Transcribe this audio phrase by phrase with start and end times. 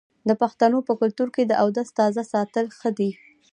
[0.29, 3.09] د پښتنو په کلتور کې د اودس تازه ساتل ښه دي.